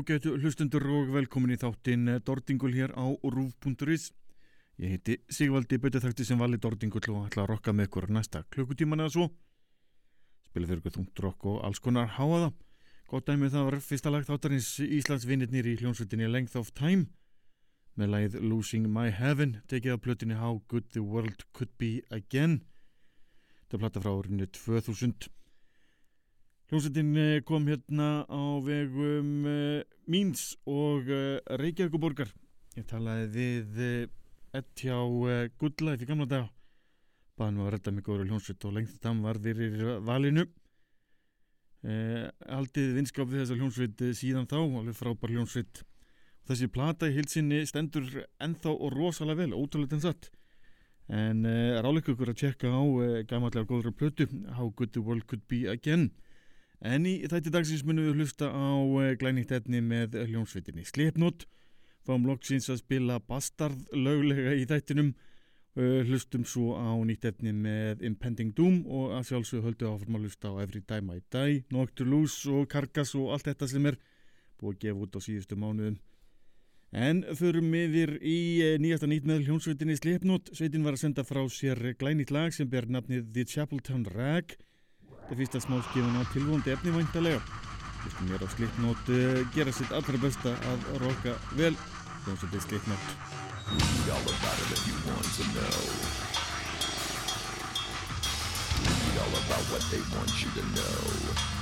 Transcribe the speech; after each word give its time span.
Ágætu 0.00 0.30
hlustundur 0.40 0.86
og 0.96 1.10
velkomin 1.12 1.52
í 1.52 1.58
þáttinn 1.60 2.08
Dordingul 2.24 2.72
hér 2.72 2.94
á 2.96 3.04
rúf.is 3.20 4.06
Ég 4.80 4.94
heiti 4.94 5.16
Sigvaldi 5.28 5.76
Bötethakti 5.76 6.24
sem 6.24 6.38
vali 6.40 6.56
Dordingul 6.56 7.02
og 7.12 7.26
ætla 7.26 7.42
að 7.42 7.50
rokka 7.50 7.74
með 7.76 7.90
ykkur 7.90 8.06
næsta 8.08 8.40
klukkutíman 8.48 9.02
eða 9.04 9.12
svo. 9.12 9.26
Spila 10.46 10.70
fyrir 10.70 10.80
ykkur 10.80 10.94
þungt 10.94 11.20
rokk 11.20 11.48
og 11.52 11.58
alls 11.68 11.82
konar 11.84 12.08
háaða 12.16 12.48
Gótt 13.10 13.28
dæmið 13.28 13.52
það 13.52 13.66
var 13.68 13.76
fyrsta 13.90 14.12
lag 14.14 14.24
þáttarins 14.24 14.70
Íslands 14.86 15.26
vinnirnir 15.28 15.68
í 15.68 15.76
hljónsveitinni 15.82 16.30
Length 16.30 16.56
of 16.56 16.72
Time. 16.72 17.10
Með 17.92 18.12
lagið 18.14 18.38
Losing 18.40 18.88
My 18.88 19.12
Heaven 19.12 19.58
tekið 19.68 19.98
af 19.98 20.04
plötinni 20.06 20.40
How 20.40 20.62
Good 20.72 20.94
the 20.94 21.04
World 21.04 21.44
Could 21.52 21.76
Be 21.76 22.00
Again. 22.08 22.62
Þetta 23.66 23.76
er 23.76 23.84
platta 23.84 24.04
frá 24.06 24.14
árinu 24.16 24.48
2000 24.48 25.28
Hljómsveitin 26.70 27.16
eh, 27.18 27.40
kom 27.42 27.64
hérna 27.66 28.22
á 28.30 28.42
vegum 28.62 29.30
uh, 29.42 29.80
Míns 30.06 30.52
og 30.70 31.08
uh, 31.10 31.40
Reykjavíkuborgar. 31.58 32.30
Ég 32.78 32.86
talaði 32.86 33.48
við 33.74 33.80
ett 34.54 34.84
hjá 34.84 34.94
Goodlife 35.58 36.06
í 36.06 36.06
gamla 36.06 36.28
dag. 36.30 36.46
Baðan 37.34 37.58
var 37.58 37.72
að 37.72 37.74
redda 37.74 37.94
mig 37.96 38.06
góður 38.06 38.30
hljómsveit 38.30 38.68
og 38.70 38.76
lengt 38.76 39.02
það 39.02 39.24
var 39.26 39.42
fyrir 39.48 39.84
valinu. 40.06 40.46
Aldið 41.82 42.94
vinskap 43.00 43.26
við 43.32 43.42
þessa 43.42 43.58
hljómsveit 43.58 44.06
síðan 44.22 44.46
þá, 44.46 44.58
alveg 44.62 44.98
frábær 45.00 45.34
hljómsveit. 45.34 45.82
Þessi 46.46 46.70
plata 46.70 47.10
í 47.10 47.18
hilsinni 47.18 47.64
stendur 47.66 48.06
ennþá 48.38 48.76
og 48.76 48.94
rosalega 48.94 49.42
vel, 49.42 49.58
ótrúlega 49.58 49.98
en 49.98 50.06
satt. 50.06 50.30
En 51.10 51.42
ráleikur 51.82 52.14
ykkur 52.14 52.30
að 52.30 52.42
tjekka 52.44 52.70
á 52.70 52.82
gamanlega 53.26 53.66
góður 53.66 53.96
plötu, 53.96 54.30
How 54.54 54.70
Good 54.70 54.94
the 54.94 55.02
World 55.02 55.26
Could 55.26 55.48
Be 55.50 55.64
Again. 55.66 56.12
En 56.80 57.04
í 57.04 57.18
þætti 57.28 57.52
dagsins 57.52 57.82
munum 57.84 58.06
við 58.08 58.22
hlusta 58.22 58.48
á 58.48 58.72
eh, 59.02 59.16
glænýtt 59.20 59.52
etni 59.52 59.82
með 59.84 60.16
hljómsveitinni 60.30 60.86
Slipnot. 60.88 61.44
Fáum 62.08 62.24
loksins 62.24 62.70
að 62.72 62.80
spila 62.80 63.18
Bastard 63.20 63.82
löglega 63.92 64.54
í 64.56 64.64
þættinum. 64.68 65.10
Eh, 65.76 66.00
hlustum 66.08 66.46
svo 66.48 66.72
á 66.80 66.96
nýtt 67.04 67.28
etni 67.28 67.52
með 67.52 68.00
Impending 68.08 68.54
Doom 68.56 68.80
og 68.88 69.12
að 69.18 69.28
sjálfsög 69.28 69.66
höldu 69.68 69.90
áfram 69.90 70.16
að 70.16 70.24
hlusta 70.24 70.54
á 70.56 70.60
Every 70.64 70.80
Time 70.80 71.18
I 71.18 71.20
Die, 71.36 71.60
Nocturlus 71.70 72.40
og 72.48 72.64
Carcass 72.72 73.12
og 73.14 73.36
allt 73.36 73.50
þetta 73.52 73.68
sem 73.68 73.90
er 73.92 74.00
búið 74.56 74.72
að 74.72 74.80
gefa 74.86 75.04
út 75.04 75.20
á 75.20 75.20
síðustu 75.20 75.60
mánuðum. 75.60 76.00
En 76.90 77.22
förum 77.38 77.68
við 77.70 78.16
í 78.24 78.38
eh, 78.64 78.80
nýjasta 78.80 79.06
nýtt 79.06 79.28
með 79.28 79.44
hljómsveitinni 79.44 80.00
Slipnot. 80.00 80.48
Sveitin 80.56 80.88
var 80.88 80.96
að 80.96 81.04
senda 81.04 81.28
frá 81.28 81.44
sér 81.52 81.92
glænýtt 82.00 82.32
lag 82.32 82.56
sem 82.56 82.72
ber 82.72 82.88
nafnið 82.88 83.28
The 83.36 83.44
Chapeltown 83.52 84.08
Rag 84.16 84.56
Er 85.28 85.36
fyrsta 85.36 85.60
smáskifun 85.60 86.16
á 86.16 86.22
tilvóndi 86.32 86.72
efni 86.72 86.90
væntalega. 86.96 87.40
Fyrstu 88.02 88.22
mér 88.30 88.40
á 88.40 88.48
Slipknot 88.48 89.04
uh, 89.12 89.44
gera 89.54 89.72
sitt 89.72 89.92
allra 89.92 90.16
besta 90.16 90.50
að 90.72 90.78
roka 91.04 91.32
vel. 91.60 91.76
Hljómsveitir 92.24 92.60
Slipknot. 92.64 93.02
Read 93.70 94.08
all 94.10 94.26
about 94.34 94.58
if 94.64 94.80
what 99.70 99.82
they 99.90 100.00
want 100.16 100.32
you 100.42 100.50
to 100.56 100.62
know. 100.74 101.60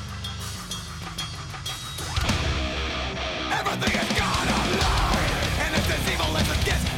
Everything 3.59 3.95
is 4.01 4.19
gone 4.19 4.49
online 4.49 5.29
And 5.65 5.77
it's 5.77 5.91
as 5.91 6.13
evil 6.13 6.37
as 6.37 6.49
it 6.49 6.65
gets 6.65 6.98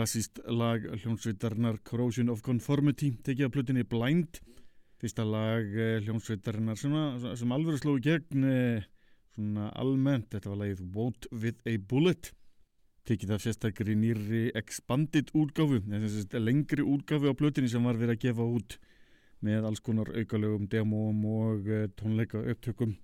klassíst 0.00 0.38
lag 0.48 0.80
hljómsveitarnar 0.80 1.76
Corrosion 1.84 2.30
of 2.32 2.40
Conformity 2.40 3.10
tekið 3.20 3.46
að 3.46 3.52
plutinni 3.52 3.82
Blind. 3.84 4.38
Fyrsta 5.00 5.26
lag 5.28 5.74
eh, 5.76 5.98
hljómsveitarnar 6.06 6.78
svona, 6.80 7.34
sem 7.36 7.52
alveg 7.52 7.80
sló 7.82 7.98
í 7.98 8.04
gegn 8.06 8.46
eh, 8.48 8.86
svona 9.34 9.66
almennt, 9.76 10.30
þetta 10.32 10.52
var 10.52 10.60
lagið 10.62 10.80
Vote 10.94 11.28
with 11.36 11.60
a 11.68 11.74
Bullet. 11.90 12.30
Tekið 13.08 13.34
af 13.36 13.44
sérstakri 13.44 13.96
nýri 13.98 14.46
expanded 14.56 15.34
útgáfu, 15.36 15.82
lengri 16.38 16.86
útgáfu 16.86 17.28
á 17.28 17.36
plutinni 17.36 17.68
sem 17.68 17.84
var 17.84 18.00
verið 18.00 18.16
að 18.16 18.24
gefa 18.24 18.46
út 18.56 18.78
með 19.44 19.68
alls 19.68 19.84
konar 19.84 20.08
aukalögum, 20.14 20.64
demóum 20.72 21.26
og 21.28 21.68
eh, 21.68 21.90
tónleika 22.00 22.40
upptökum. 22.40 22.94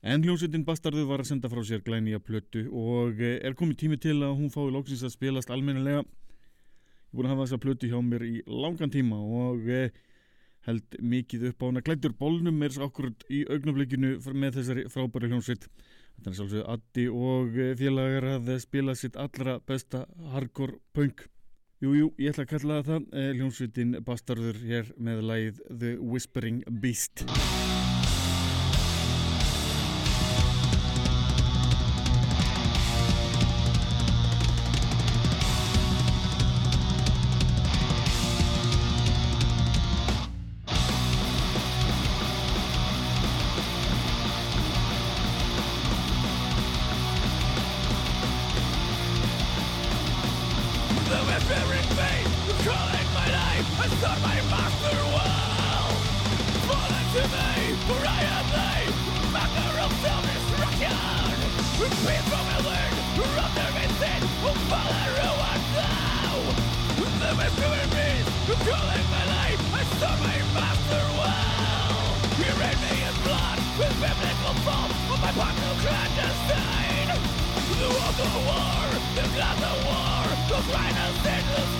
En 0.00 0.24
hljómsveitin 0.24 0.64
Bastardu 0.64 1.04
var 1.04 1.20
að 1.20 1.34
senda 1.34 1.52
frá 1.52 1.60
sér 1.68 1.84
glæni 1.84 2.16
að 2.16 2.24
plötu 2.30 2.64
og 2.72 3.20
er 3.20 3.52
komið 3.52 3.82
tími 3.84 4.00
til 4.00 4.16
að 4.22 4.38
hún 4.38 4.48
fái 4.48 4.70
lóksins 4.72 5.04
að 5.04 5.18
spilast 5.18 5.52
almennilega 5.52 6.06
Ég 7.10 7.18
búin 7.18 7.26
að 7.26 7.32
hafa 7.34 7.46
þessa 7.48 7.62
plötu 7.64 7.88
hjá 7.90 7.98
mér 8.06 8.22
í 8.22 8.36
langan 8.46 8.92
tíma 8.94 9.16
og 9.18 9.64
eh, 9.66 9.90
held 10.68 10.94
mikið 11.02 11.48
upp 11.48 11.64
á 11.64 11.66
hana. 11.66 11.82
Klættur 11.82 12.14
bólnum 12.14 12.62
er 12.62 12.76
akkurat 12.86 13.24
í 13.26 13.40
augnablikinu 13.50 14.12
með 14.30 14.60
þessari 14.60 14.84
frábæri 14.92 15.32
hljómsveit. 15.32 15.66
Þetta 16.20 16.30
er 16.30 16.38
svolítið 16.38 16.64
Addi 16.76 17.08
og 17.10 17.58
eh, 17.58 17.74
félagar 17.80 18.28
að 18.36 18.54
spila 18.62 18.94
sitt 18.94 19.18
allra 19.18 19.58
besta 19.58 20.04
hardcore 20.36 20.78
punk. 20.94 21.26
Jújú, 21.82 21.96
jú, 21.98 22.14
ég 22.22 22.30
ætla 22.30 22.46
að 22.46 22.52
kalla 22.54 22.80
það 22.86 23.10
eh, 23.10 23.30
hljómsveitin 23.40 23.98
Bastardur 24.06 24.62
hér 24.62 24.94
með 25.02 25.26
lægið 25.32 25.62
The 25.72 25.94
Whispering 25.98 26.62
Beast. 26.78 27.26
final 80.62 81.12
sentence 81.22 81.79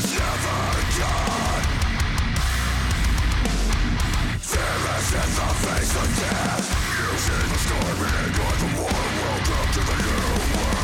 in 5.13 5.19
the 5.19 5.49
face 5.65 5.93
of 5.95 6.07
death 6.19 6.65
Using 6.97 7.49
the 7.51 7.59
storm 7.59 7.99
and 7.99 8.33
the 8.33 8.79
war 8.79 8.99
Welcome 9.21 9.73
to 9.73 9.79
the 9.79 9.95
new 10.03 10.55
world. 10.55 10.80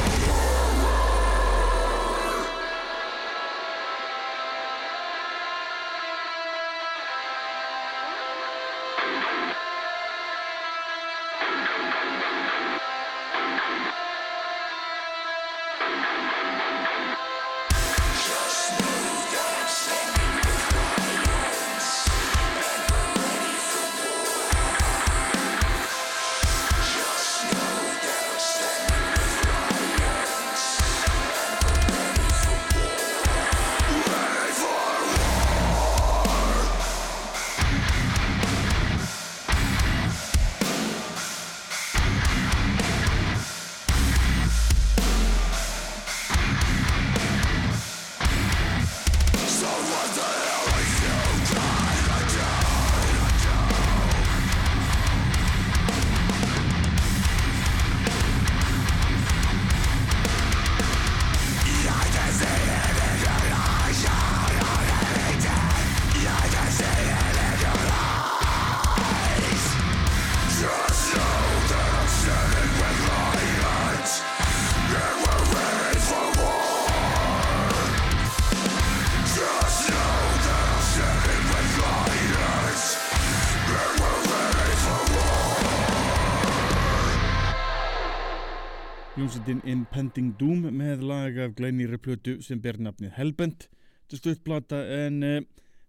Hljómsveitin 89.27 89.59
Impending 89.67 90.29
Doom 90.39 90.69
með 90.71 91.01
lag 91.03 91.35
af 91.43 91.55
glænýri 91.57 91.97
plötu 91.99 92.37
sem 92.39 92.61
ber 92.63 92.77
nafnið 92.79 93.11
Hellbent. 93.17 93.65
Er 94.07 94.21
stuttplata 94.21 94.77
en 95.01 95.17
uh, 95.19 95.41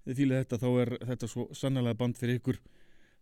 þið 0.08 0.18
fýlið 0.18 0.40
þetta 0.40 0.58
þá 0.58 0.66
er 0.82 0.90
þetta 1.06 1.28
svo 1.30 1.44
sannlega 1.54 1.94
band 2.00 2.18
fyrir 2.18 2.40
ykkur. 2.40 2.58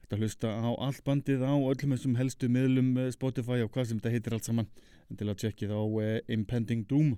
Þetta 0.00 0.20
hlusta 0.22 0.54
á 0.56 0.72
allt 0.86 1.02
bandið 1.04 1.44
á 1.44 1.52
öllum 1.52 1.92
þessum 1.92 2.16
helstu 2.16 2.48
miðlum 2.48 2.88
uh, 2.96 3.10
Spotify 3.12 3.60
og 3.60 3.68
hvað 3.74 3.90
sem 3.90 4.00
þetta 4.00 4.14
heitir 4.14 4.38
allt 4.38 4.48
saman 4.48 4.70
en 5.10 5.20
til 5.20 5.28
að 5.28 5.42
tjekkið 5.42 5.76
á 5.76 5.82
uh, 5.84 6.08
Impending 6.32 6.88
Doom. 6.88 7.12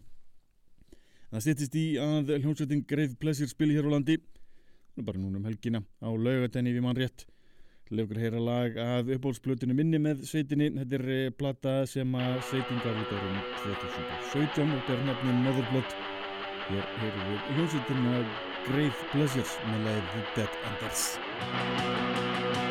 Það 1.31 1.47
stýttist 1.47 1.79
í 1.79 1.87
að 2.03 2.35
hljómsveitin 2.41 2.83
Grave 2.83 3.15
Pleasure 3.23 3.53
spili 3.53 3.79
hér 3.79 3.87
á 3.87 3.95
landi 3.95 4.19
bara 4.99 5.23
núna 5.23 5.39
um 5.39 5.47
helgina 5.47 5.85
á 6.03 6.11
laugatenni 6.11 6.75
við 6.75 6.83
mann 6.83 6.99
rétt. 6.99 7.29
Leifur 7.89 8.19
heyra 8.21 8.41
lag 8.43 8.75
af 8.77 9.09
uppbólsplutinu 9.15 9.73
minni 9.77 9.99
með 10.03 10.27
sveitinni. 10.29 10.69
Þetta 10.77 10.99
er 10.99 11.07
eh, 11.15 11.31
plata 11.33 11.75
sem 11.89 12.19
að 12.21 12.37
sveitin 12.51 12.83
gaf 12.85 13.01
út 13.01 13.15
árum 13.17 13.39
2017 13.65 14.67
og 14.67 14.77
þetta 14.77 14.97
er 14.99 15.03
nefnum 15.09 15.41
Motherblot. 15.47 15.91
Hér 16.69 16.85
heyrum 17.01 17.27
við 17.33 17.41
hljómsveitina 17.57 18.21
Grave 18.69 19.11
Pleasures 19.15 19.57
með 19.71 19.79
lagið 19.89 20.07
The 20.13 20.23
Dead 20.37 20.53
Enders. 20.69 22.68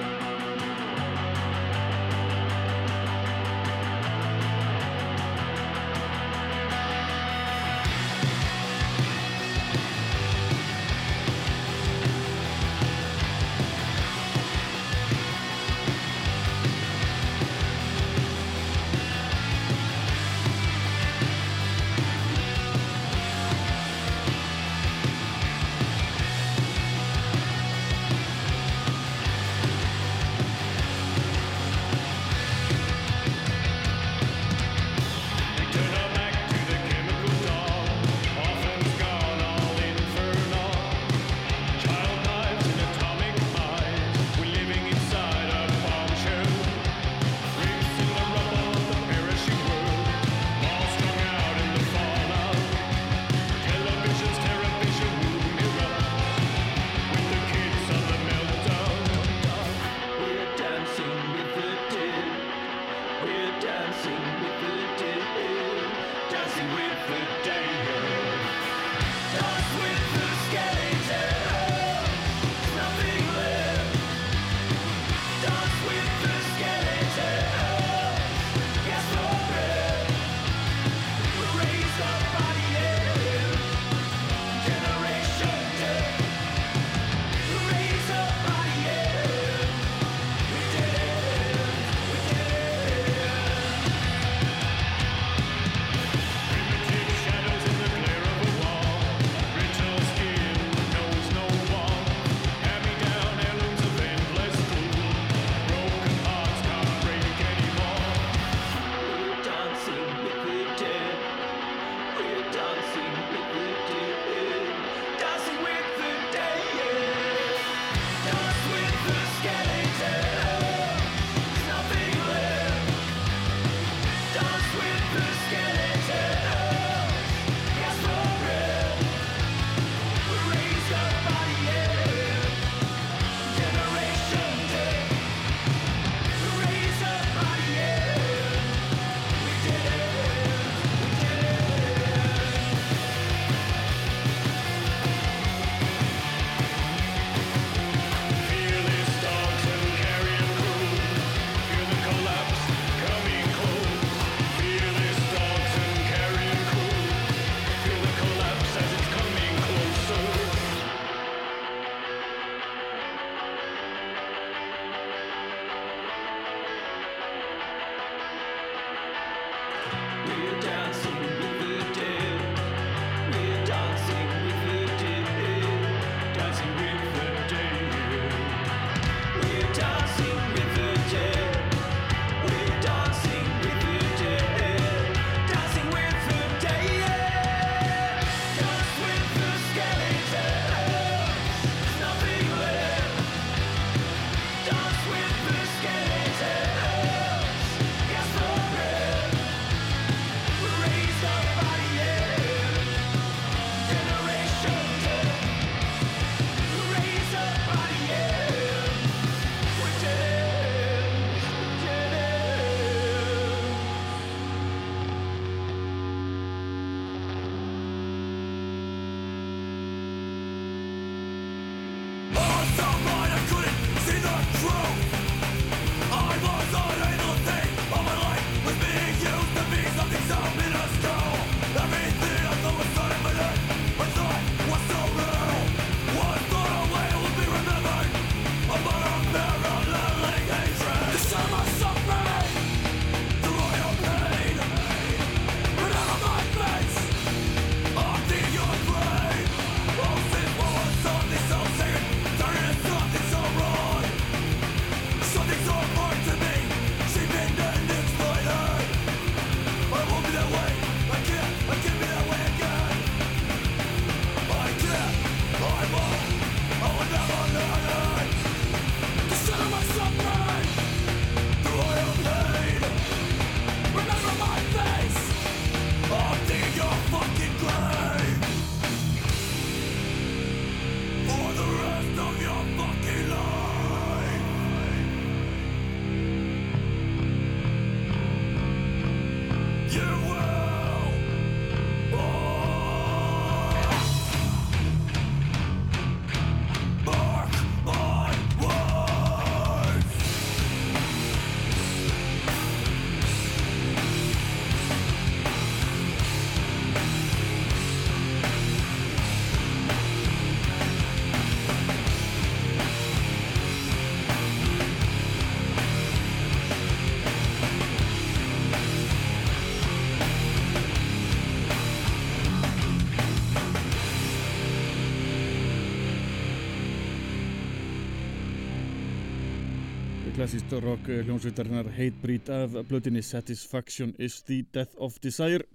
Klassíst 330.47 330.71
rock 330.79 331.07
hljómsveitarinnar 331.12 331.89
Hatebreed 331.91 332.49
af 332.49 332.75
blötinni 332.88 333.21
Satisfaction 333.21 334.13
is 334.17 334.43
the 334.43 334.63
Death 334.73 334.95
of 334.95 335.19
Desire 335.19 335.65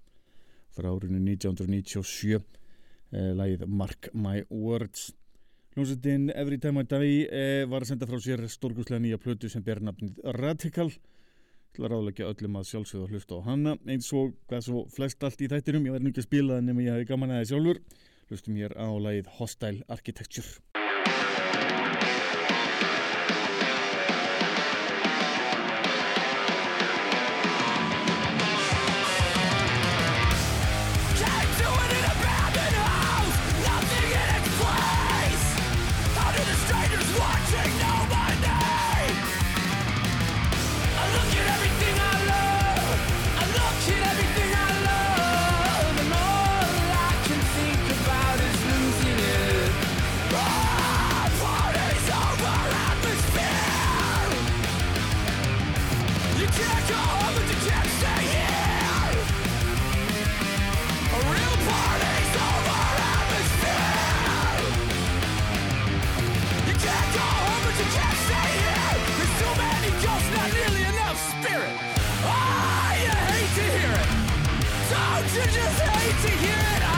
frá 0.73 0.89
árinu 0.89 1.19
1997 1.21 2.41
eh, 3.13 3.35
lagið 3.37 3.67
Mark 3.69 4.09
My 4.15 4.41
Words. 4.49 5.13
Hljómsveitin 5.77 6.31
Every 6.31 6.57
Time 6.57 6.81
I 6.81 6.89
Die 6.89 7.29
eh, 7.29 7.69
var 7.69 7.85
að 7.85 7.93
senda 7.93 8.09
frá 8.09 8.17
sér 8.17 8.47
stórgúslega 8.49 9.05
nýja 9.05 9.21
plötu 9.21 9.53
sem 9.53 9.61
ber 9.61 9.85
nafnið 9.85 10.25
Radical. 10.41 10.89
Til 11.77 11.85
að 11.85 11.93
ráðleggja 11.93 12.33
öllum 12.33 12.57
að 12.63 12.69
sjálfsögða 12.73 13.11
að 13.11 13.13
hlusta 13.13 13.37
á 13.37 13.41
hana 13.53 13.77
eins 13.85 14.09
og 14.17 14.33
hvað 14.49 14.69
svo 14.71 14.87
flest 14.89 15.21
allt 15.21 15.45
í 15.45 15.53
þættinum. 15.53 15.85
Ég 15.91 15.99
verði 15.99 16.09
nú 16.09 16.17
ekki 16.17 16.25
að 16.25 16.31
spila 16.31 16.57
það 16.57 16.69
nema 16.71 16.89
ég 16.89 16.97
hafi 16.97 17.13
gaman 17.13 17.37
aðeins 17.37 17.53
sjálfur. 17.53 17.87
Hlustum 18.33 18.57
hér 18.57 18.81
á 18.81 18.89
lagið 18.89 19.35
Hostile 19.37 19.85
Architecture 19.93 20.72
you 75.35 75.45
just 75.47 75.81
hate 75.81 76.29
to 76.29 76.37
hear 76.37 76.77
it. 76.77 76.92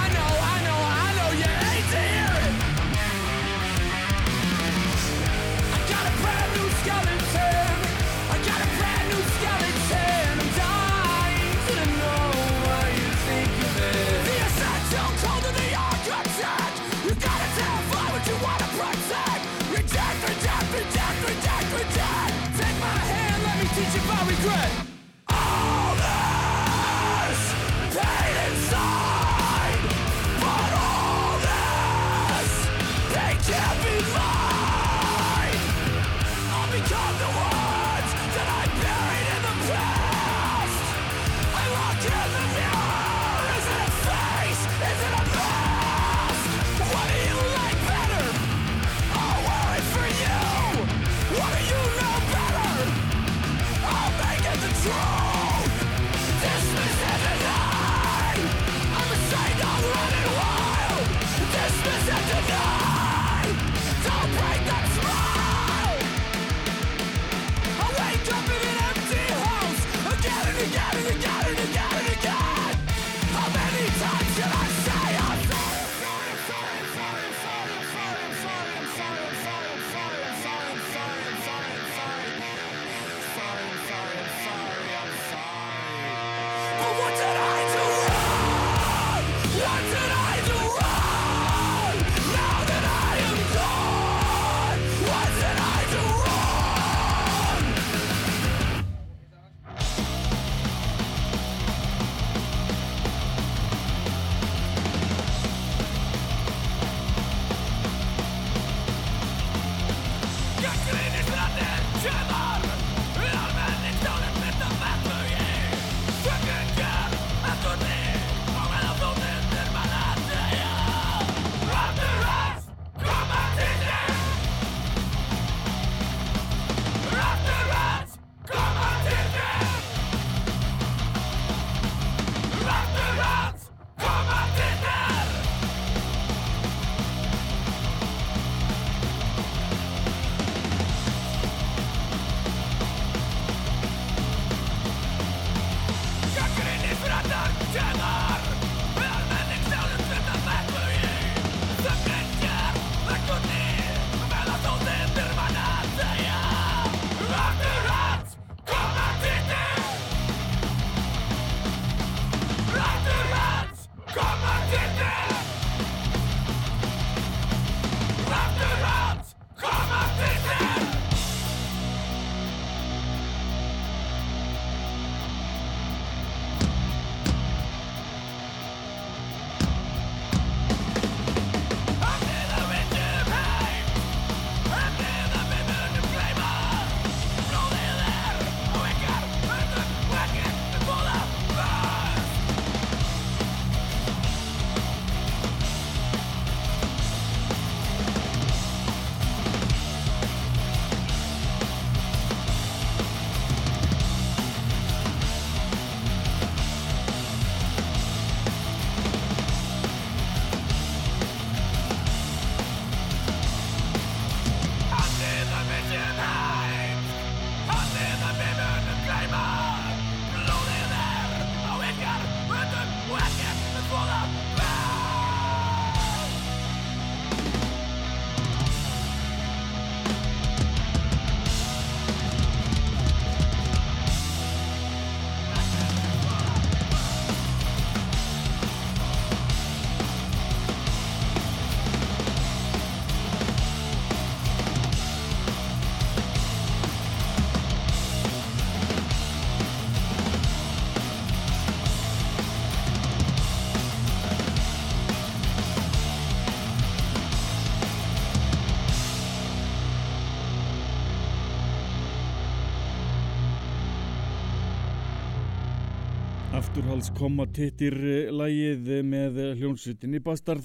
Afturhals 266.75 267.07
koma 267.15 267.45
tittir 267.55 267.95
eh, 267.95 268.33
lægið 268.35 268.89
með 269.07 269.37
hljónsvitinni 269.61 270.19
Bastard. 270.19 270.65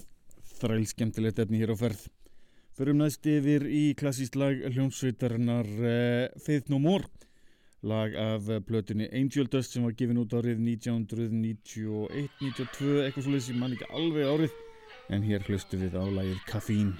Þræl 0.57 0.87
skemmtilegt 0.89 1.37
efni 1.43 1.59
hér 1.61 1.75
á 1.77 1.85
ferð. 1.85 2.07
Förum 2.73 2.97
næst 2.97 3.21
yfir 3.29 3.67
í 3.69 3.93
klassíst 3.93 4.33
lag 4.33 4.57
hljónsvitarinnar 4.73 5.69
Faith 6.41 6.73
No 6.73 6.81
More. 6.81 7.05
Lag 7.85 8.17
af 8.17 8.49
plötunni 8.65 9.05
Angel 9.13 9.45
Dust 9.53 9.77
sem 9.77 9.85
var 9.85 9.93
gefin 9.93 10.17
út 10.25 10.33
árið 10.33 10.57
1991-92, 10.81 13.05
eitthvað 13.05 13.27
svolítið 13.27 13.47
sem 13.51 13.61
mann 13.61 13.77
ekki 13.77 13.93
alveg 13.93 14.33
árið. 14.33 14.59
En 15.13 15.21
hér 15.29 15.45
hlustu 15.45 15.77
við 15.77 15.93
á 15.93 16.09
lagið 16.09 16.41
Caffeine. 16.49 16.97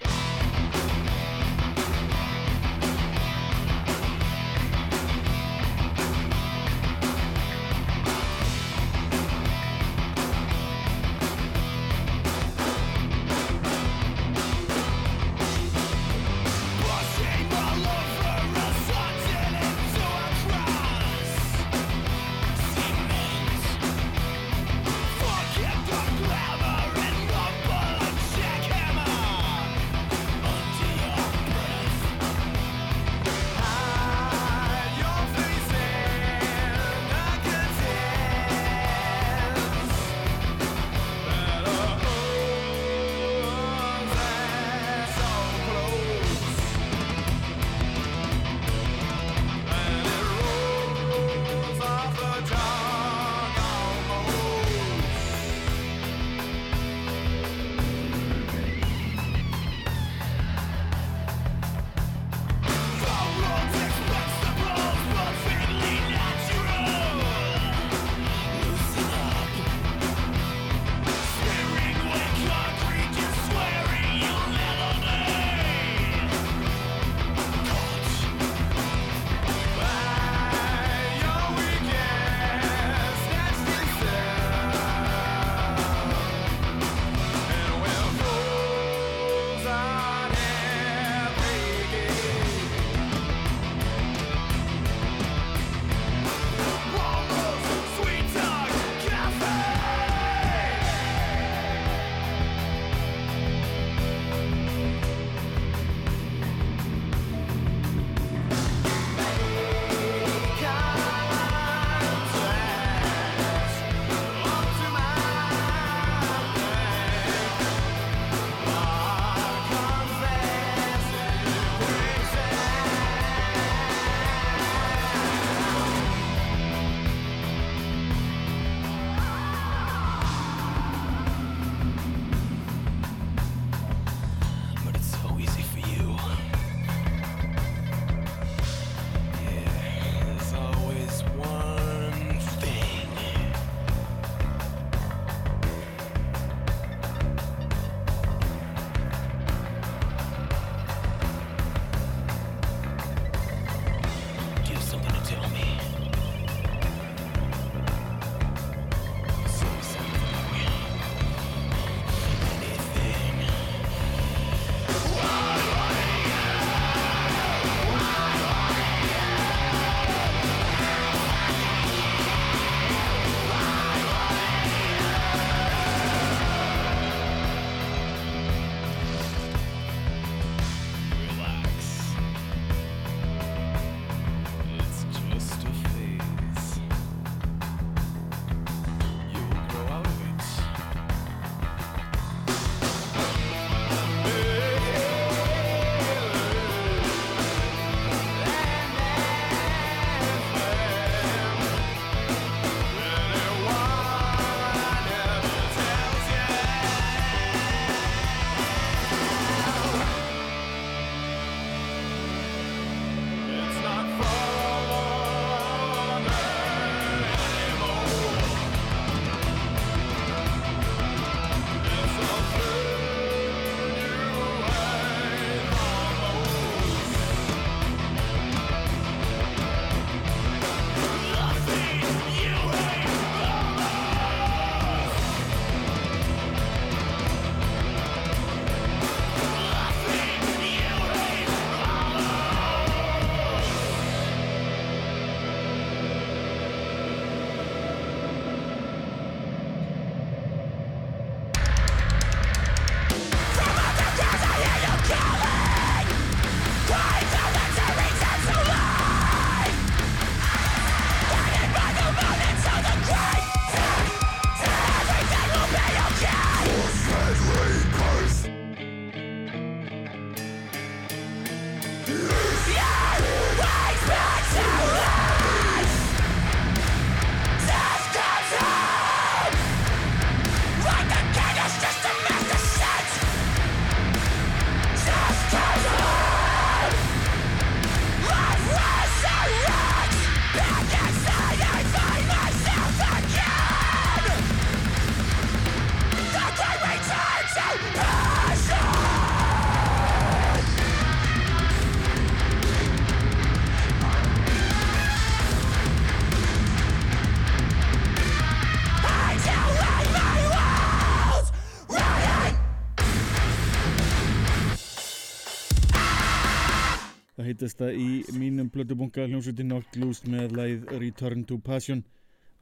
Það 317.59 317.65
heitast 317.65 317.81
það 317.81 317.97
í 317.99 318.37
mínum 318.39 318.67
plötubunga 318.71 319.25
hljómsveitin 319.27 319.67
Knocked 319.67 319.97
Loose 319.99 320.29
með 320.31 320.53
læð 320.55 320.83
Return 321.01 321.41
to 321.43 321.57
Passion 321.59 322.05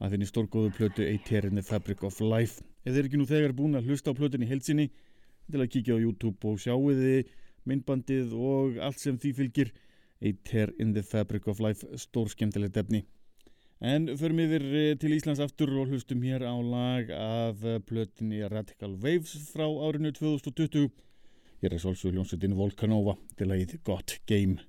að 0.02 0.16
þinni 0.16 0.26
stórgóðu 0.26 0.72
in 1.46 1.54
the 1.54 1.62
Fabric 1.62 2.02
of 2.02 2.18
Life. 2.18 2.64
Ef 2.82 2.96
þeir 2.96 3.06
ekki 3.06 3.20
nú 3.20 3.26
þegar 3.30 3.54
búin 3.54 3.78
að 3.78 3.86
hlusta 3.86 4.10
á 4.10 4.18
plötun 4.18 4.42
í 4.42 4.48
heilsinni 4.50 4.88
til 5.52 5.60
að 5.62 5.70
kíkja 5.70 5.94
á 5.94 6.02
YouTube 6.02 6.50
og 6.50 6.58
sjáuði 6.58 7.28
myndbandið 7.62 8.34
og 8.34 8.82
allt 8.82 8.98
sem 8.98 9.14
því 9.14 9.32
fylgir 9.38 9.70
the 10.18 11.04
Fabric 11.06 11.46
of 11.46 11.62
Life 11.62 11.86
stór 11.94 12.26
skemmtilegt 12.34 12.76
efni. 12.82 13.04
En 13.78 14.10
förum 14.18 14.42
yfir 14.42 14.64
eh, 14.66 14.96
til 14.98 15.14
Íslands 15.14 15.38
aftur 15.38 15.70
og 15.78 15.92
hlustum 15.92 16.26
hér 16.26 16.42
á 16.42 16.58
lag 16.58 17.06
af 17.14 17.62
eh, 17.62 17.78
plötinni 17.78 18.42
Radical 18.42 18.98
Waves 18.98 19.38
frá 19.54 19.62
árinu 19.62 20.10
2020 20.10 20.90
Ég 21.58 21.72
er 21.72 21.80
svolsug 21.82 22.12
hljómsveitin 22.14 22.54
Volcanova 22.54 23.16
til 23.34 23.50
að 23.50 23.64
íði 23.64 23.80
gott 23.82 24.20
game. 24.30 24.62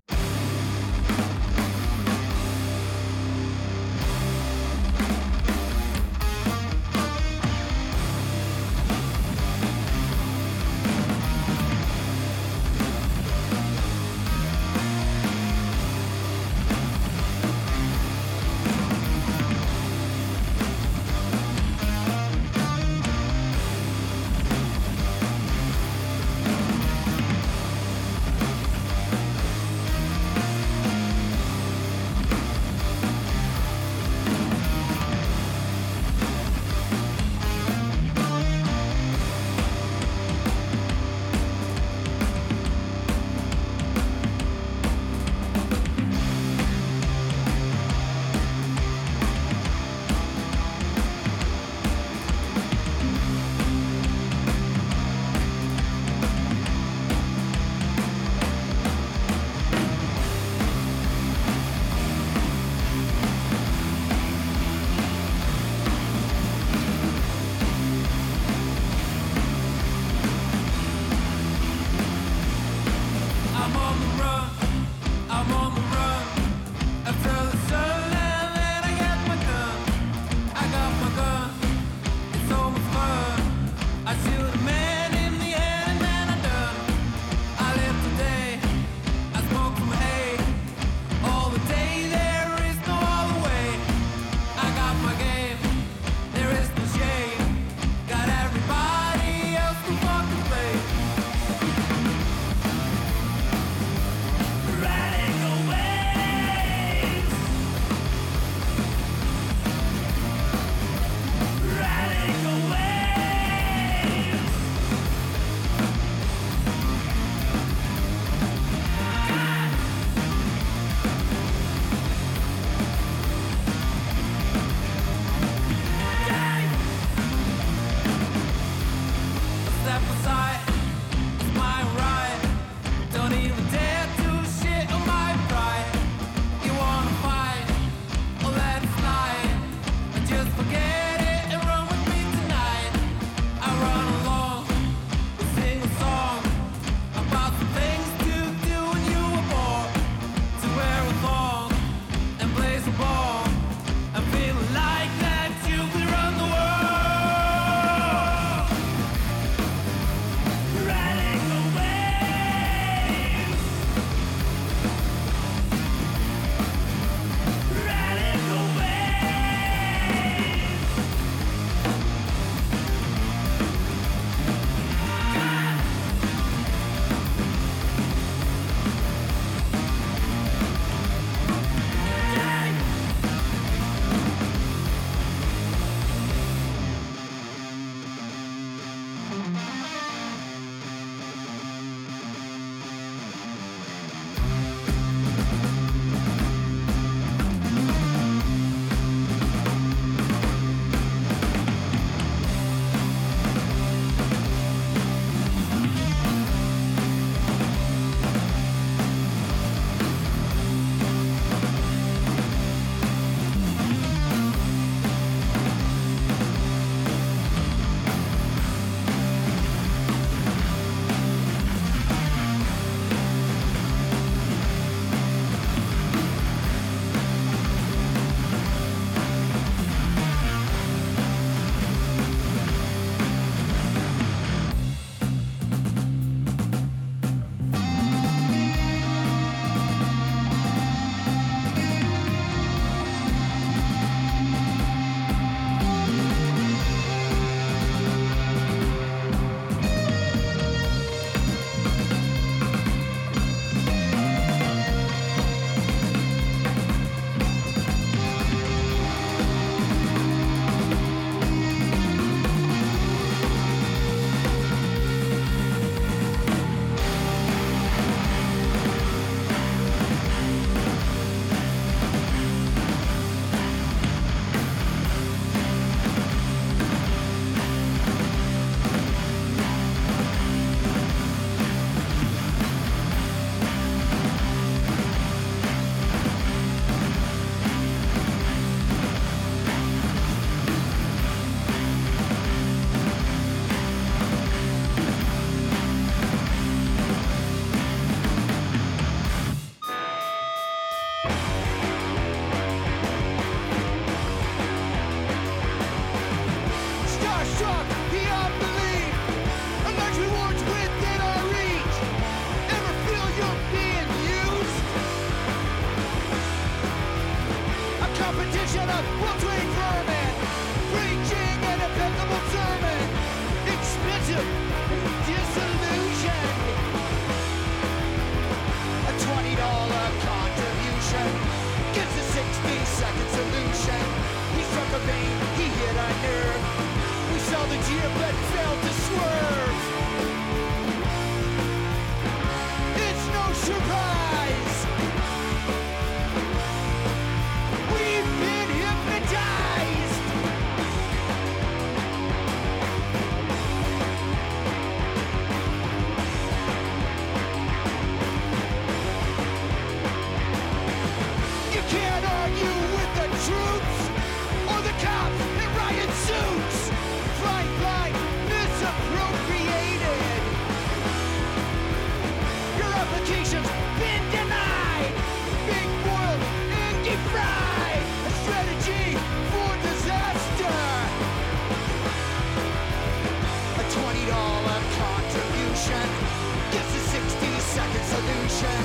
second 387.69 388.05
solution. 388.05 388.79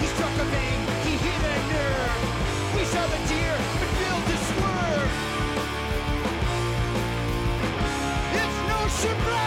He 0.00 0.06
struck 0.08 0.34
a 0.38 0.44
vein, 0.44 0.80
he 1.06 1.16
hit 1.16 1.40
a 1.40 1.56
nerve. 1.72 2.76
We 2.76 2.84
saw 2.84 3.06
the 3.06 3.20
deer, 3.28 3.56
but 3.80 3.90
failed 4.00 4.24
to 4.30 4.36
swerve. 4.48 5.12
It's 8.40 8.58
no 8.68 8.88
surprise. 8.88 9.45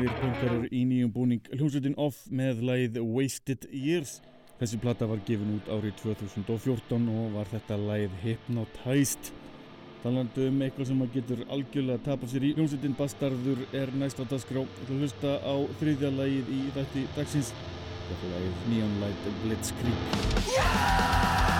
gamlir 0.00 0.16
punkarar 0.16 0.62
í 0.72 0.80
nýjum 0.88 1.10
búning 1.12 1.48
hljómsveitin 1.52 1.96
Off 2.00 2.22
með 2.32 2.62
læð 2.64 2.94
Wasted 3.04 3.66
Years. 3.68 4.20
Þessi 4.60 4.78
platta 4.80 5.08
var 5.08 5.20
gefin 5.26 5.58
út 5.58 5.68
árið 5.68 5.98
2014 6.00 7.10
og 7.12 7.36
var 7.36 7.50
þetta 7.50 7.76
læð 7.76 8.16
Hypnotized. 8.22 9.32
Talandu 10.00 10.46
um 10.48 10.64
eitthvað 10.64 10.88
sem 10.88 11.00
maður 11.00 11.14
getur 11.18 11.44
algjörlega 11.52 12.04
tapað 12.06 12.32
sér 12.32 12.48
í. 12.48 12.54
Hljómsveitin 12.56 12.96
Bastardur 12.96 13.64
er 13.76 13.92
næst 14.00 14.20
á 14.20 14.24
dagskrá. 14.24 14.64
Þú 14.88 15.00
hlusta 15.02 15.36
á 15.44 15.54
þriðja 15.82 16.14
læð 16.16 16.52
í 16.56 16.62
þætti 16.78 17.06
dagsins. 17.18 17.54
Þetta 18.08 18.30
er 18.30 18.36
læð 18.38 18.68
Neon 18.72 19.00
Light 19.04 19.32
Blitzkrieg. 19.44 20.06
Yeah! 20.48 21.59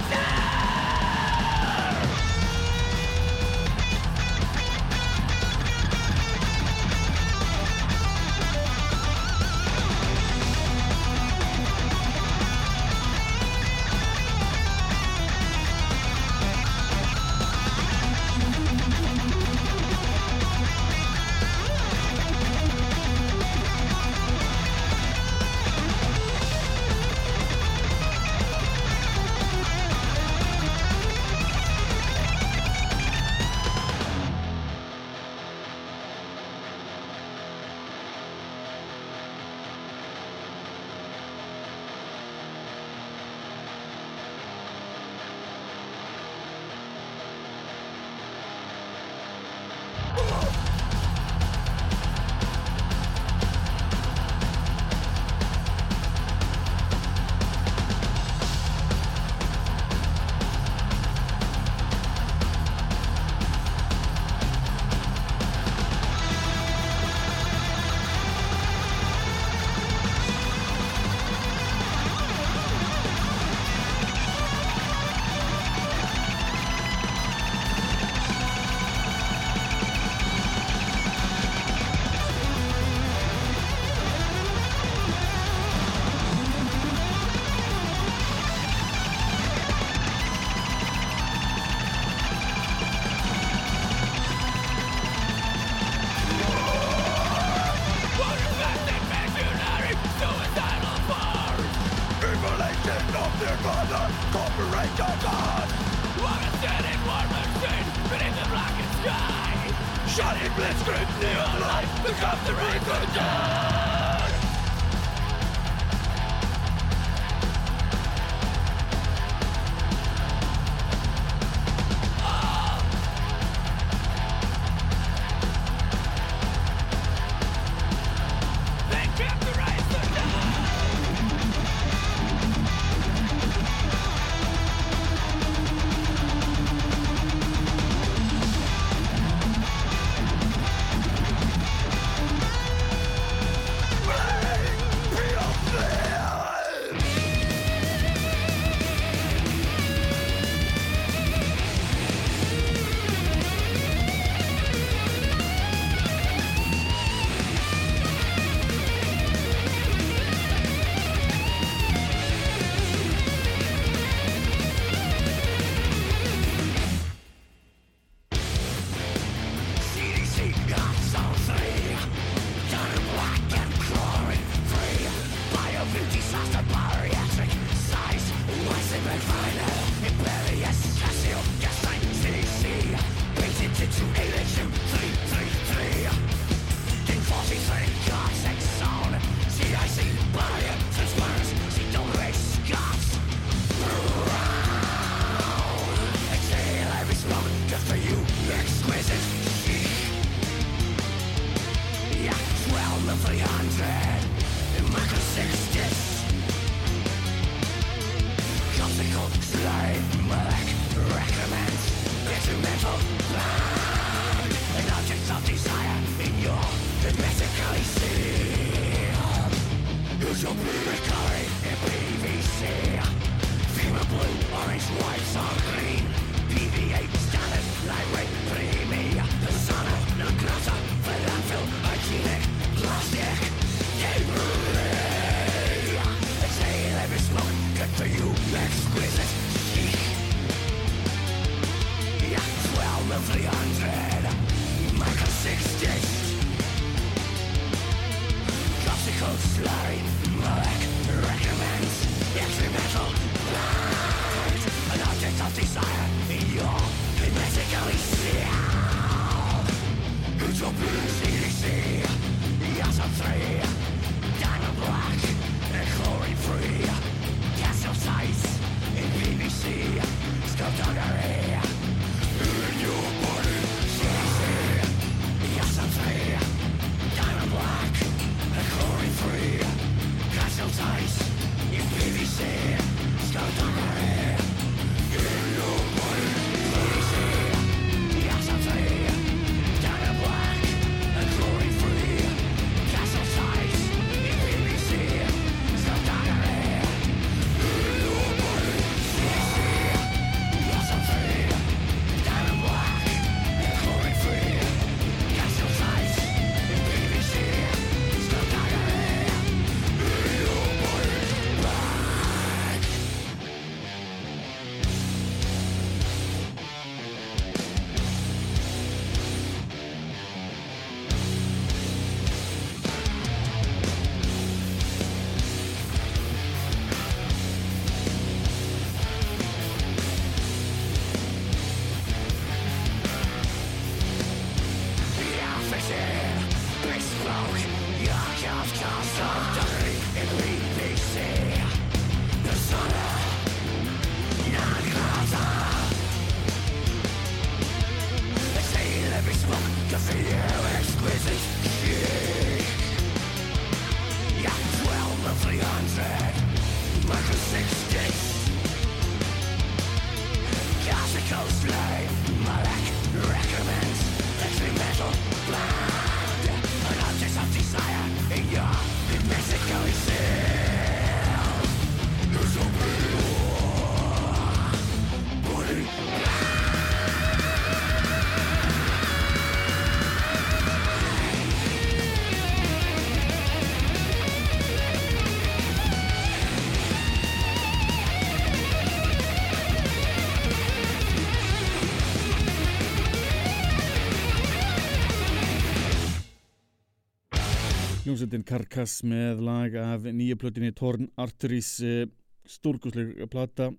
Hljómsveitin 398.21 398.43
Karkass 398.45 398.99
með 399.01 399.39
lag 399.41 399.73
af 399.81 400.03
nýja 400.05 400.35
plötinni 400.37 400.69
Torn 400.77 401.07
Arteries 401.17 401.79
eh, 401.81 402.03
stórkusleg 402.45 403.15
plata 403.33 403.71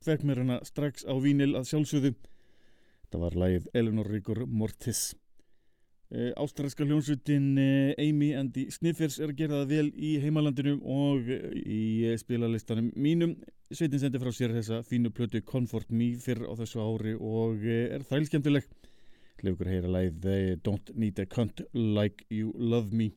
fekk 0.00 0.22
mér 0.24 0.40
hana 0.40 0.56
strax 0.64 1.04
á 1.04 1.12
vínil 1.20 1.50
að 1.58 1.66
sjálfsögðu 1.68 2.12
þetta 2.14 3.20
var 3.20 3.36
lagið 3.36 3.66
Eleanor 3.76 4.08
Rigor 4.08 4.46
Mortis 4.48 5.10
Uh, 6.14 6.30
Ástralska 6.38 6.84
hljómsveitin 6.84 7.56
uh, 7.58 7.92
Amy 7.98 8.28
and 8.38 8.52
the 8.54 8.68
Sniffers 8.70 9.16
er 9.18 9.32
að 9.32 9.38
gera 9.38 9.62
það 9.62 9.72
vel 9.72 9.86
í 9.96 10.10
heimalandinu 10.22 10.74
og 10.84 11.30
í 11.64 12.12
spilalistanum 12.20 12.92
mínum. 12.94 13.32
Sveitin 13.72 14.02
sendi 14.04 14.20
frá 14.22 14.30
sér 14.36 14.54
þessa 14.54 14.82
fínu 14.86 15.10
plötu 15.16 15.40
Comfort 15.42 15.90
Me 15.90 16.12
fyrr 16.22 16.44
á 16.44 16.52
þessu 16.60 16.84
ári 16.84 17.16
og 17.18 17.64
er 17.66 18.04
þælskemtileg. 18.12 18.68
Leifur 19.42 19.72
heyra 19.72 19.90
læð 19.96 20.30
Don't 20.62 20.94
Need 20.94 21.18
a 21.24 21.26
Cunt 21.26 21.64
Like 21.72 22.28
You 22.30 22.52
Love 22.54 22.94
Me. 22.94 23.10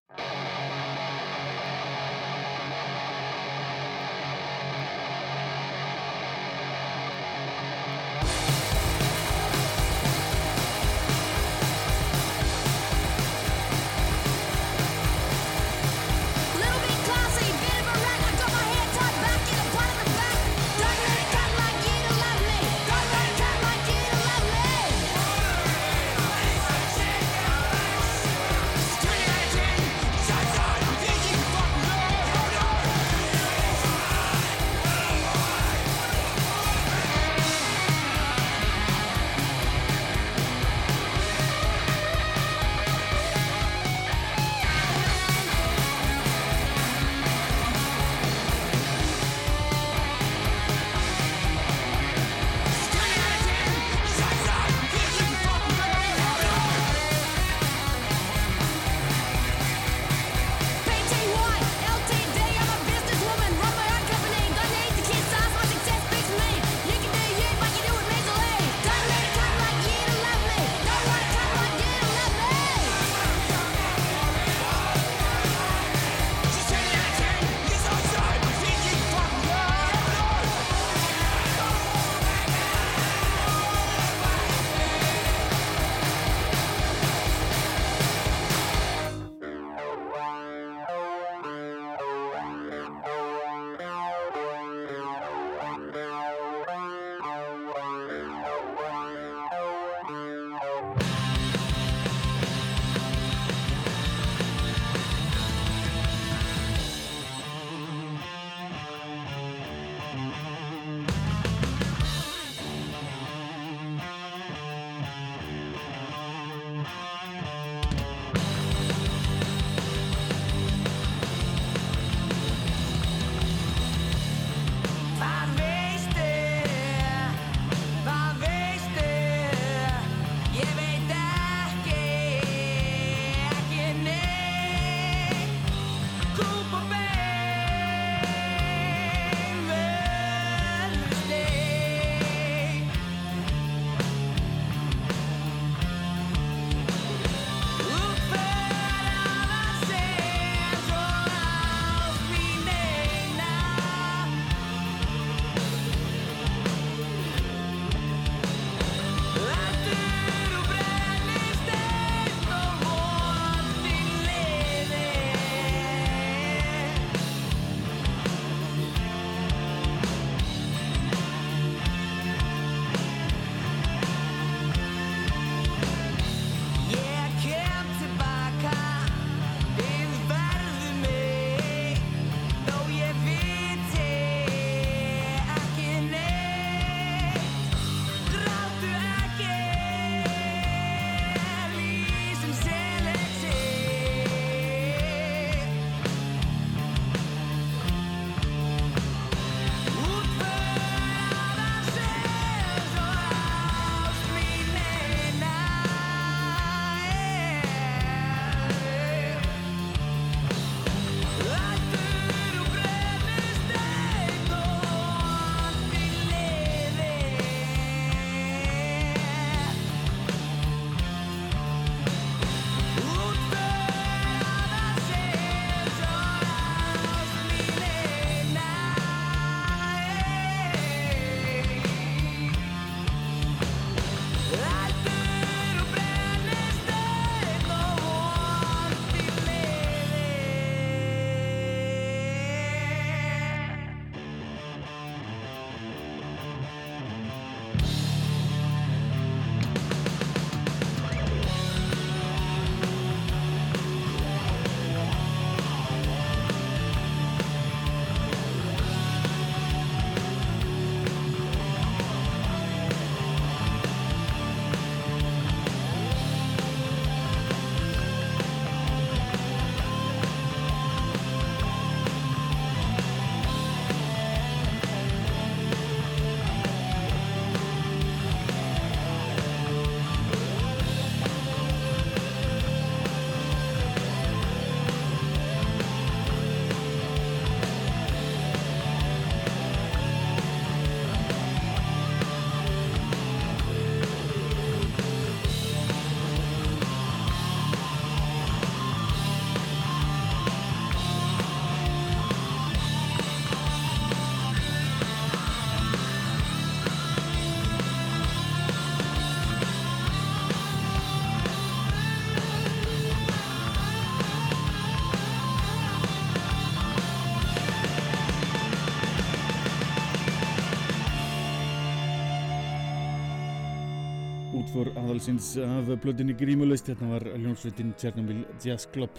Fór 324.77 324.91
aðalsins 324.99 325.55
af 325.57 325.87
blöndinni 326.03 326.35
grímuleist, 326.37 326.89
hérna 326.91 327.15
var 327.15 327.23
hljómsveitin 327.33 327.95
Tjernomil 327.97 328.43
Jazz 328.61 328.85
Club. 328.93 329.09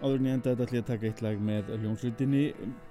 Áður 0.00 0.18
en 0.18 0.26
ég 0.26 0.38
endaði 0.38 0.66
allir 0.66 0.82
að 0.82 0.88
taka 0.88 1.10
eitt 1.10 1.22
lag 1.22 1.44
með 1.46 1.70
hljómsveitinni 1.76 2.44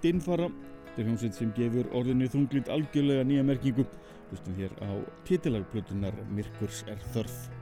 Dinfara. 0.03 0.47
Þetta 0.85 1.03
er 1.03 1.09
hljómsveit 1.09 1.39
sem 1.41 1.53
gefur 1.57 1.91
orðinu 1.99 2.31
þunglind 2.31 2.71
algjörlega 2.71 3.27
nýja 3.27 3.47
merkingu. 3.51 3.87
Hlustum 4.29 4.59
hér 4.61 4.75
á 4.79 4.95
titilagblötunar 5.27 6.23
Mirkurs 6.31 6.85
er 6.87 7.01
þörf. 7.11 7.58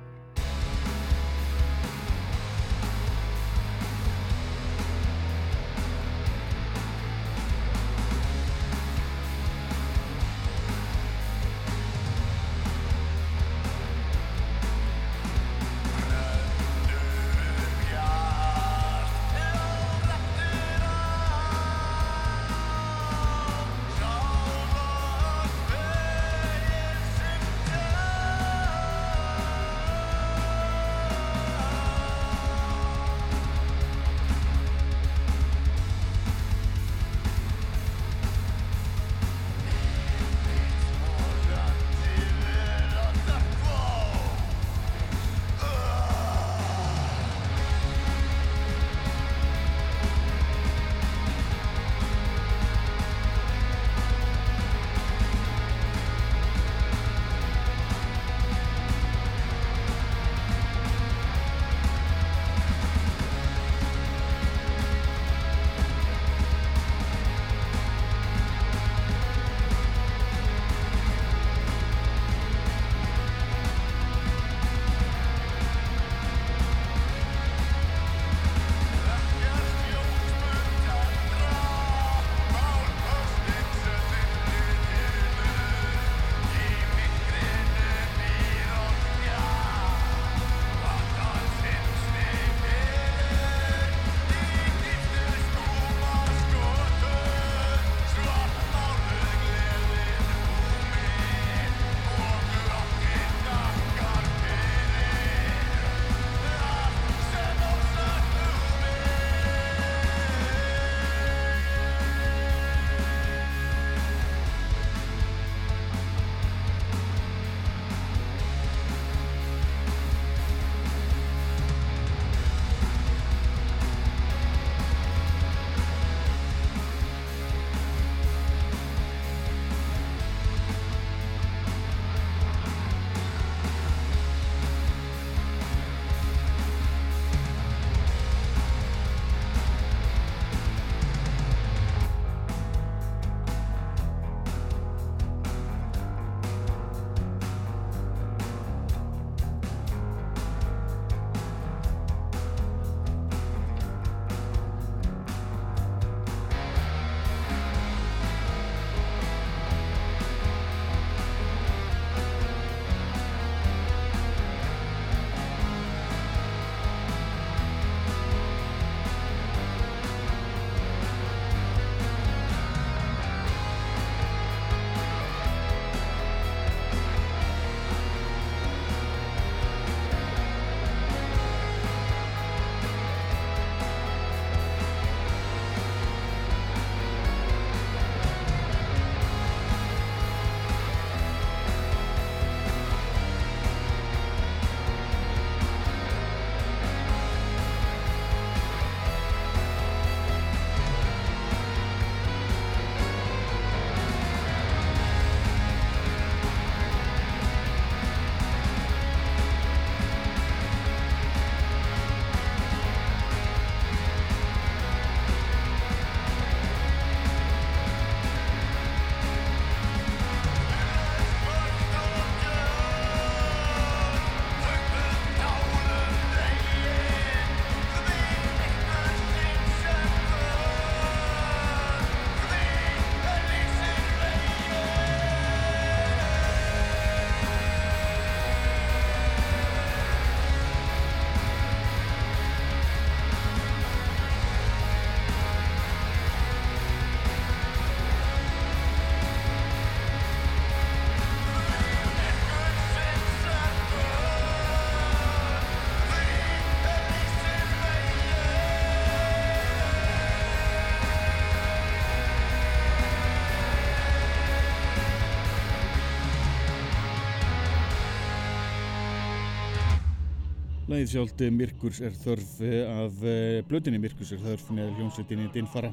Læðið 270.98 271.12
sjálft 271.12 271.42
eh, 271.46 271.52
Mirkurs 271.54 271.98
er 272.02 272.14
þörf 272.18 272.54
eh, 272.66 272.88
af 272.90 273.20
eh, 273.22 273.60
blötinni 273.70 274.00
Mirkurs 274.02 274.32
er 274.34 274.40
þörf 274.42 274.72
með 274.74 274.96
hljómsveitinni 274.98 275.44
Dinfara. 275.54 275.92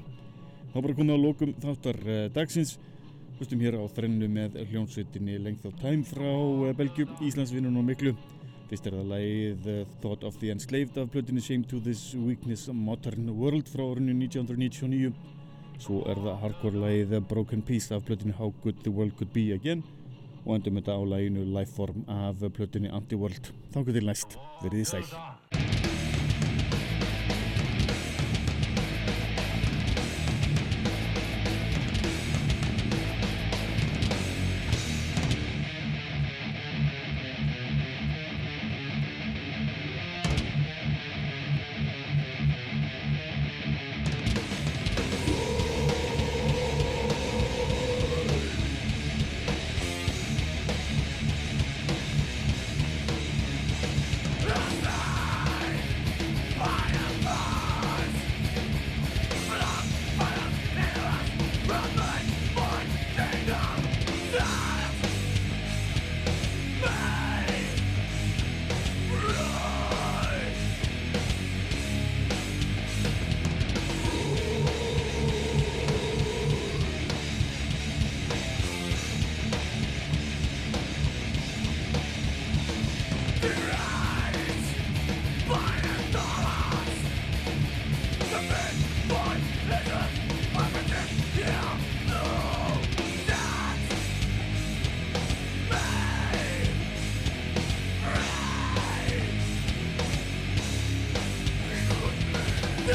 Þá 0.70 0.76
bara 0.78 0.94
komið 0.96 1.12
á 1.12 1.20
lókum 1.20 1.50
þáttar 1.61 1.98
dagsins. 2.32 2.78
Hlustum 3.36 3.61
hér 3.61 3.76
á 3.76 3.84
þrennu 3.84 4.30
með 4.32 4.57
hljómsveitinni 4.70 5.34
Length 5.44 5.68
of 5.68 5.74
Time 5.82 6.09
frá 6.09 6.30
Belgium, 6.78 7.12
Íslandsvinnun 7.20 7.76
og 7.76 7.84
miklu. 7.84 8.14
Fyrst 8.70 8.88
er 8.88 8.96
það 8.96 9.11
lagið 9.11 9.68
Thought 10.00 10.24
of 10.24 10.38
the 10.40 10.55
Enslaved 10.55 10.96
af 11.02 11.12
plötinu 11.12 11.44
Shame 11.44 11.68
to 11.68 11.82
this 11.84 12.07
Weakness 12.16 12.70
Modern 12.72 13.28
World 13.36 13.68
frá 13.68 13.84
árinu 13.84 14.16
1999 14.22 15.12
Svo 15.84 16.00
er 16.09 16.16
það 16.16 16.40
hardcore 16.46 16.80
lagið 16.86 17.18
Broken 17.28 17.66
Peace 17.68 17.92
af 17.92 18.09
plötinu 18.09 18.38
How 18.40 18.57
Good 18.64 18.80
the 18.86 18.94
World 18.94 19.18
Could 19.20 19.36
Be 19.36 19.50
Again 19.52 19.84
og 20.46 20.57
endum 20.57 20.80
þetta 20.80 20.96
á 20.96 21.02
laginu 21.12 21.44
Lifeform 21.52 22.09
af 22.09 22.40
plötinu 22.57 22.88
Anti-World 22.92 23.52
Þannig 23.75 23.97
til 23.97 24.07
næst, 24.07 24.37
verið 24.62 24.85
í 24.85 24.87
sæl 24.87 25.74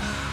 Yeah! 0.01 0.28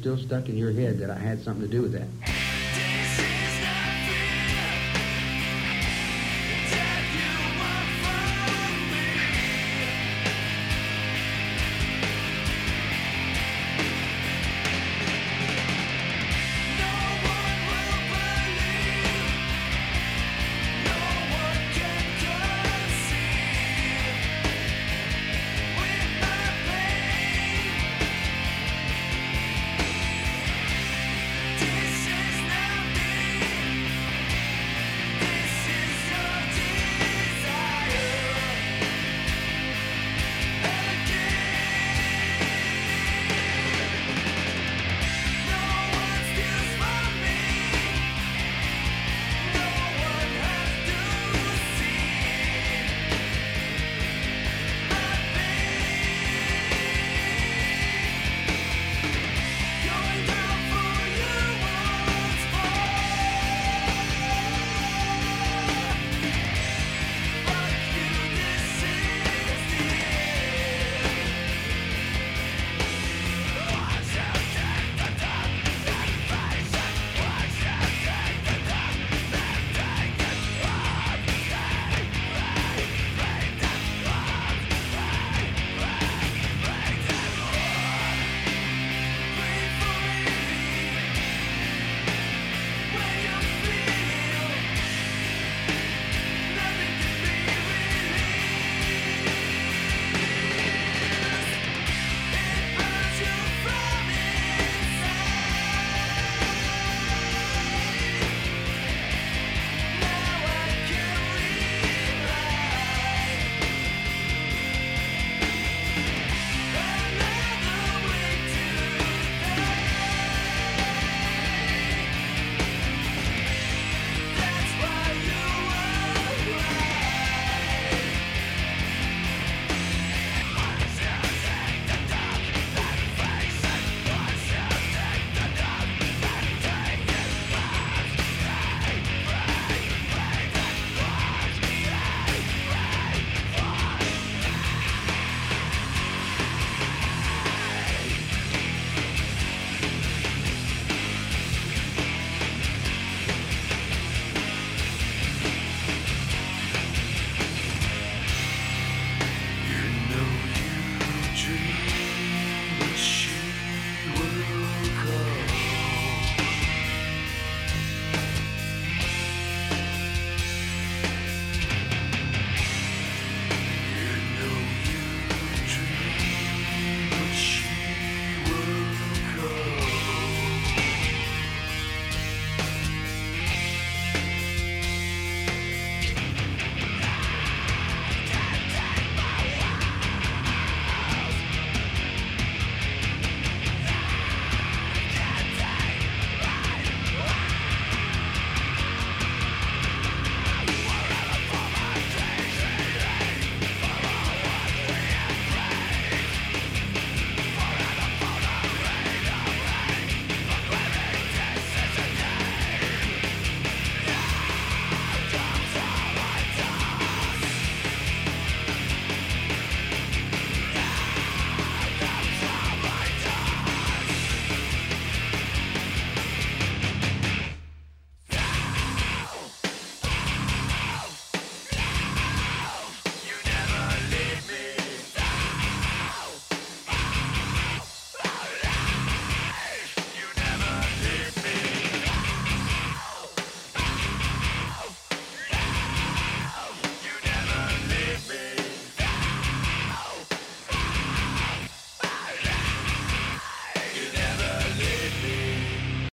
Still 0.00 0.16
stuck 0.16 0.48
in 0.48 0.56
your 0.56 0.72
head 0.72 0.98
that 0.98 1.10
I 1.10 1.18
had 1.18 1.42
something 1.42 1.62
to 1.62 1.70
do 1.70 1.82
with 1.82 1.92
that. 1.92 2.08